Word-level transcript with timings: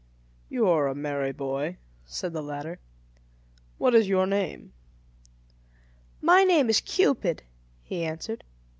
"You 0.49 0.67
are 0.67 0.87
a 0.87 0.95
merry 0.95 1.31
boy," 1.31 1.77
said 2.07 2.33
the 2.33 2.41
latter. 2.41 2.79
"What 3.77 3.93
is 3.93 4.07
your 4.09 4.25
name?" 4.25 4.73
"My 6.23 6.43
name 6.43 6.71
is 6.71 6.81
Cupid," 6.81 7.43
he 7.83 8.03
answered. 8.03 8.43